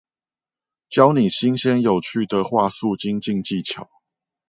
[0.89, 3.87] 教你新鮮有趣的話術精進技巧